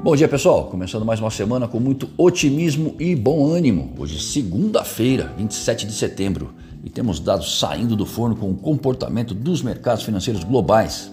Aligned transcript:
Bom 0.00 0.14
dia 0.14 0.28
pessoal, 0.28 0.66
começando 0.66 1.04
mais 1.04 1.18
uma 1.18 1.30
semana 1.30 1.66
com 1.66 1.80
muito 1.80 2.08
otimismo 2.16 2.94
e 3.00 3.16
bom 3.16 3.52
ânimo. 3.52 3.92
Hoje, 3.98 4.22
segunda-feira, 4.22 5.34
27 5.36 5.86
de 5.86 5.92
setembro, 5.92 6.54
e 6.84 6.88
temos 6.88 7.18
dados 7.18 7.58
saindo 7.58 7.96
do 7.96 8.06
forno 8.06 8.36
com 8.36 8.48
o 8.48 8.54
comportamento 8.54 9.34
dos 9.34 9.60
mercados 9.60 10.04
financeiros 10.04 10.44
globais. 10.44 11.10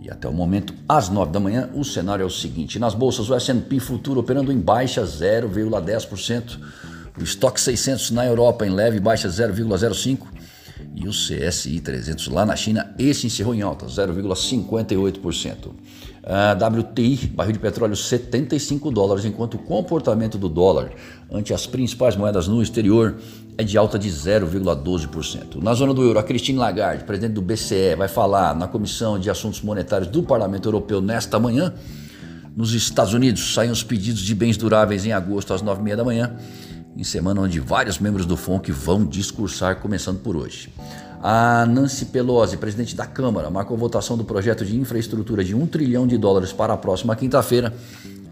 E 0.00 0.08
até 0.08 0.28
o 0.28 0.32
momento, 0.32 0.72
às 0.88 1.08
9 1.08 1.32
da 1.32 1.40
manhã, 1.40 1.68
o 1.74 1.84
cenário 1.84 2.22
é 2.22 2.26
o 2.26 2.30
seguinte: 2.30 2.78
nas 2.78 2.94
bolsas, 2.94 3.28
o 3.28 3.34
S&P 3.34 3.80
futuro 3.80 4.20
operando 4.20 4.52
em 4.52 4.58
baixa 4.58 5.02
0,10%, 5.02 6.60
o 7.18 7.24
estoque 7.24 7.60
600 7.60 8.12
na 8.12 8.24
Europa 8.24 8.64
em 8.64 8.70
leve 8.70 9.00
baixa 9.00 9.28
0,05% 9.28 10.18
e 10.94 11.08
o 11.08 11.10
CSI 11.10 11.80
300 11.80 12.28
lá 12.28 12.46
na 12.46 12.56
China, 12.56 12.94
esse 12.98 13.26
encerrou 13.26 13.54
em 13.54 13.62
alta, 13.62 13.86
0,58%. 13.86 15.70
A 16.24 16.52
WTI, 16.52 17.32
barril 17.34 17.52
de 17.52 17.58
petróleo 17.58 17.96
75 17.96 18.90
dólares, 18.92 19.24
enquanto 19.24 19.54
o 19.54 19.58
comportamento 19.58 20.38
do 20.38 20.48
dólar 20.48 20.92
ante 21.30 21.52
as 21.52 21.66
principais 21.66 22.14
moedas 22.14 22.46
no 22.46 22.62
exterior 22.62 23.16
é 23.58 23.64
de 23.64 23.76
alta 23.76 23.98
de 23.98 24.08
0,12%. 24.08 25.60
Na 25.60 25.74
zona 25.74 25.92
do 25.92 26.02
euro, 26.02 26.18
a 26.18 26.22
Christine 26.22 26.58
Lagarde, 26.58 27.04
presidente 27.04 27.32
do 27.32 27.42
BCE, 27.42 27.96
vai 27.96 28.08
falar 28.08 28.54
na 28.54 28.68
Comissão 28.68 29.18
de 29.18 29.28
Assuntos 29.28 29.60
Monetários 29.62 30.08
do 30.08 30.22
Parlamento 30.22 30.68
Europeu 30.68 31.00
nesta 31.00 31.40
manhã. 31.40 31.74
Nos 32.56 32.72
Estados 32.72 33.14
Unidos, 33.14 33.52
saem 33.52 33.70
os 33.70 33.82
pedidos 33.82 34.20
de 34.20 34.34
bens 34.34 34.56
duráveis 34.56 35.04
em 35.04 35.12
agosto 35.12 35.52
às 35.52 35.62
9h30 35.62 35.96
da 35.96 36.04
manhã 36.04 36.36
em 36.96 37.04
semana 37.04 37.40
onde 37.40 37.58
vários 37.58 37.98
membros 37.98 38.26
do 38.26 38.36
FONC 38.36 38.70
vão 38.70 39.04
discursar, 39.04 39.76
começando 39.76 40.20
por 40.20 40.36
hoje. 40.36 40.72
A 41.22 41.64
Nancy 41.66 42.06
Pelosi, 42.06 42.56
presidente 42.56 42.96
da 42.96 43.06
Câmara, 43.06 43.48
marcou 43.48 43.76
votação 43.76 44.16
do 44.16 44.24
projeto 44.24 44.64
de 44.64 44.76
infraestrutura 44.76 45.44
de 45.44 45.54
um 45.54 45.66
trilhão 45.66 46.06
de 46.06 46.18
dólares 46.18 46.52
para 46.52 46.72
a 46.72 46.76
próxima 46.76 47.14
quinta-feira, 47.14 47.72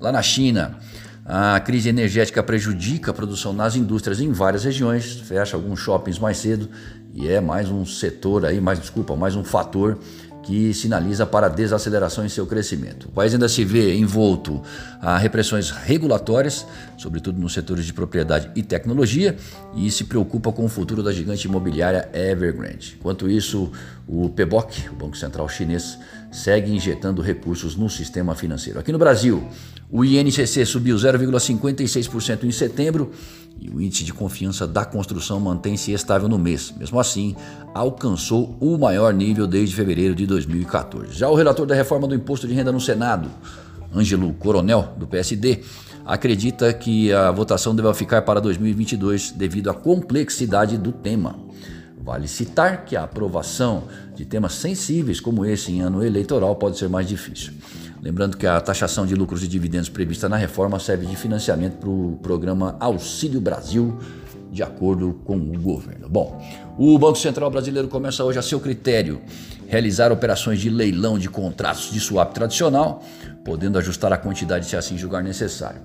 lá 0.01 0.11
na 0.11 0.23
China. 0.23 0.79
A 1.25 1.61
crise 1.61 1.89
energética 1.89 2.43
prejudica 2.43 3.13
a 3.13 3.15
produção 3.15 3.53
nas 3.53 3.77
indústrias 3.77 4.21
em 4.21 4.33
várias 4.33 4.65
regiões, 4.65 5.21
fecha 5.21 5.57
alguns 5.57 5.79
shoppings 5.79 6.19
mais 6.19 6.39
cedo 6.39 6.69
e 7.15 7.29
é 7.29 7.41
mais 7.41 7.71
um 7.71 7.87
setor 7.87 8.45
aí, 8.45 8.61
mais 8.61 8.81
desculpa, 8.81 9.15
mais 9.15 9.37
um 9.37 9.45
fator 9.45 9.99
que 10.43 10.73
sinaliza 10.73 11.27
para 11.27 11.49
desaceleração 11.49 12.25
em 12.25 12.29
seu 12.29 12.47
crescimento. 12.47 13.09
O 13.09 13.13
país 13.13 13.33
ainda 13.33 13.49
se 13.49 13.65
vê 13.65 13.95
envolto 13.95 14.63
a 15.01 15.19
repressões 15.19 15.71
regulatórias, 15.71 16.67
sobretudo 16.97 17.41
nos 17.41 17.53
setores 17.53 17.85
de 17.85 17.93
propriedade 17.93 18.51
e 18.55 18.63
tecnologia, 18.63 19.37
e 19.77 19.91
se 19.91 20.05
preocupa 20.05 20.51
com 20.53 20.65
o 20.65 20.69
futuro 20.69 21.03
da 21.03 21.13
gigante 21.13 21.47
imobiliária 21.47 22.09
Evergrande. 22.13 22.97
Enquanto 22.99 23.29
isso, 23.29 23.71
o 24.09 24.29
PBOC, 24.31 24.89
o 24.91 24.95
Banco 24.95 25.17
Central 25.17 25.49
Chinês, 25.49 25.99
segue 26.31 26.73
injetando 26.73 27.21
recursos 27.21 27.77
no 27.77 27.91
sistema 27.91 28.35
financeiro. 28.35 28.79
Aqui 28.79 28.93
no 28.93 28.99
Brasil, 28.99 29.47
o 29.91 30.05
INCC 30.05 30.65
subiu 30.65 30.97
0,56% 30.97 32.45
em 32.45 32.53
setembro 32.53 33.11
e 33.61 33.69
o 33.69 33.81
índice 33.81 34.05
de 34.05 34.13
confiança 34.13 34.67
da 34.67 34.85
construção 34.85 35.39
mantém-se 35.39 35.93
estável 35.93 36.29
no 36.29 36.39
mês. 36.39 36.73
Mesmo 36.79 36.99
assim, 36.99 37.37
alcançou 37.75 38.57
o 38.59 38.79
maior 38.79 39.13
nível 39.13 39.47
desde 39.47 39.75
fevereiro 39.75 40.15
de 40.15 40.27
2014. 40.27 41.13
Já 41.13 41.29
o 41.29 41.35
relator 41.35 41.67
da 41.67 41.75
reforma 41.75 42.09
do 42.09 42.15
imposto 42.15 42.49
de 42.49 42.55
renda 42.55 42.73
no 42.73 42.81
Senado, 42.81 43.29
Ângelo 43.95 44.33
Coronel, 44.35 44.95
do 44.97 45.07
PSD, 45.07 45.61
acredita 46.07 46.73
que 46.73 47.13
a 47.13 47.31
votação 47.31 47.75
deve 47.75 47.93
ficar 47.93 48.23
para 48.23 48.41
2022 48.41 49.33
devido 49.33 49.69
à 49.69 49.75
complexidade 49.75 50.79
do 50.79 50.91
tema. 50.91 51.39
Vale 52.03 52.27
citar 52.27 52.87
que 52.87 52.97
a 52.97 53.05
aprovação 53.05 53.85
de 54.17 54.25
temas 54.25 54.55
sensíveis 54.55 55.21
como 55.21 55.45
esse 55.45 55.71
em 55.71 55.83
ano 55.83 56.03
eleitoral 56.03 56.57
pode 56.57 56.79
ser 56.79 56.89
mais 56.89 57.07
difícil. 57.07 57.53
Lembrando 58.03 58.37
que 58.37 58.47
a 58.47 58.61
taxação 58.61 59.05
de 59.05 59.15
lucros 59.15 59.43
e 59.43 59.49
dividendos 59.49 59.91
prevista 59.91 60.29
na 60.29 60.37
reforma 60.37 60.79
serve 60.79 61.05
de 61.05 61.17
financiamento 61.17 61.77
para 61.77 61.91
o 61.91 62.19
programa 62.23 62.77
Auxílio 62.81 63.41
Brasil, 63.41 63.99
de 64.51 64.63
acordo 64.63 65.21
com 65.25 65.37
o 65.37 65.59
governo. 65.61 66.09
Bom, 66.09 66.43
o 66.79 66.99
Banco 66.99 67.19
Central 67.19 67.51
Brasileiro 67.51 67.89
começa 67.89 68.25
hoje 68.25 68.39
a 68.39 68.43
seu 68.43 68.59
critério 68.59 69.21
realizar 69.69 70.11
operações 70.11 70.61
de 70.61 70.71
leilão 70.71 71.19
de 71.19 71.29
contratos 71.29 71.91
de 71.93 72.01
swap 72.01 72.33
tradicional, 72.33 73.03
podendo 73.45 73.79
ajustar 73.79 74.13
a 74.13 74.17
quantidade 74.17 74.67
se 74.67 74.77
assim 74.77 74.97
julgar 74.97 75.23
necessário. 75.23 75.83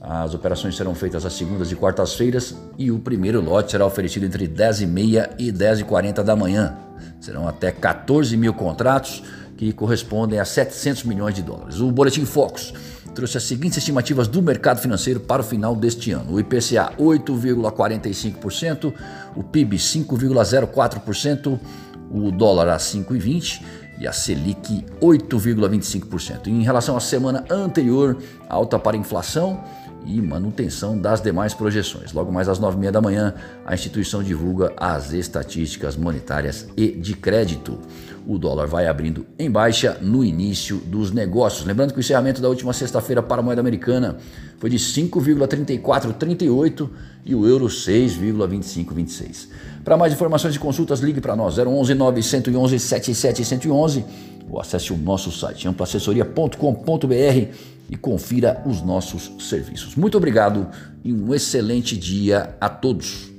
As 0.00 0.34
operações 0.34 0.76
serão 0.76 0.94
feitas 0.94 1.26
às 1.26 1.32
segundas 1.32 1.72
e 1.72 1.74
quartas-feiras 1.74 2.54
e 2.78 2.92
o 2.92 2.98
primeiro 3.00 3.40
lote 3.40 3.72
será 3.72 3.84
oferecido 3.84 4.24
entre 4.24 4.46
10h30 4.46 5.30
e 5.36 5.50
10h40 5.50 6.22
da 6.22 6.36
manhã. 6.36 6.76
Serão 7.20 7.48
até 7.48 7.72
14 7.72 8.36
mil 8.36 8.54
contratos 8.54 9.22
que 9.56 9.72
correspondem 9.72 10.38
a 10.38 10.44
700 10.44 11.04
milhões 11.04 11.34
de 11.34 11.42
dólares. 11.42 11.80
O 11.80 11.90
Boletim 11.90 12.24
Focus 12.24 12.74
trouxe 13.14 13.38
as 13.38 13.44
seguintes 13.44 13.78
estimativas 13.78 14.28
do 14.28 14.42
mercado 14.42 14.78
financeiro 14.78 15.20
para 15.20 15.40
o 15.42 15.44
final 15.44 15.74
deste 15.74 16.10
ano: 16.12 16.34
o 16.34 16.40
IPCA 16.40 16.92
8,45%, 16.98 18.92
o 19.34 19.42
PIB 19.42 19.76
5,04%, 19.76 21.58
o 22.10 22.30
dólar 22.30 22.68
a 22.68 22.76
5,20% 22.76 23.62
e 23.98 24.06
a 24.06 24.12
Selic 24.12 24.84
8,25%. 25.00 26.48
Em 26.48 26.62
relação 26.62 26.96
à 26.96 27.00
semana 27.00 27.44
anterior, 27.50 28.18
alta 28.48 28.78
para 28.78 28.96
inflação 28.96 29.64
e 30.06 30.22
manutenção 30.22 30.96
das 30.96 31.20
demais 31.20 31.52
projeções. 31.52 32.12
Logo 32.12 32.32
mais 32.32 32.48
às 32.48 32.58
nove 32.58 32.76
e 32.76 32.80
meia 32.80 32.92
da 32.92 33.00
manhã, 33.00 33.34
a 33.64 33.74
instituição 33.74 34.22
divulga 34.22 34.72
as 34.76 35.12
estatísticas 35.12 35.96
monetárias 35.96 36.68
e 36.76 36.92
de 36.92 37.14
crédito. 37.14 37.78
O 38.26 38.38
dólar 38.38 38.66
vai 38.66 38.86
abrindo 38.86 39.26
em 39.38 39.50
baixa 39.50 39.98
no 40.00 40.24
início 40.24 40.78
dos 40.78 41.12
negócios. 41.12 41.66
Lembrando 41.66 41.92
que 41.92 41.98
o 41.98 42.00
encerramento 42.00 42.40
da 42.40 42.48
última 42.48 42.72
sexta-feira 42.72 43.22
para 43.22 43.40
a 43.40 43.44
moeda 43.44 43.60
americana 43.60 44.16
foi 44.58 44.70
de 44.70 44.78
5,3438 44.78 46.88
e 47.24 47.34
o 47.34 47.46
euro 47.46 47.66
6,2526. 47.66 49.48
Para 49.84 49.96
mais 49.96 50.12
informações 50.12 50.54
e 50.54 50.58
consultas, 50.58 51.00
ligue 51.00 51.20
para 51.20 51.34
nós 51.36 51.58
011 51.58 51.94
911 51.94 52.78
7711 52.78 54.04
ou 54.50 54.60
acesse 54.60 54.92
o 54.92 54.96
nosso 54.96 55.30
site 55.30 55.68
amplaassessoria.com.br 55.68 57.54
e 57.88 57.96
confira 57.96 58.62
os 58.66 58.82
nossos 58.82 59.32
serviços. 59.38 59.94
Muito 59.94 60.16
obrigado 60.16 60.68
e 61.04 61.12
um 61.12 61.34
excelente 61.34 61.96
dia 61.96 62.56
a 62.60 62.68
todos. 62.68 63.35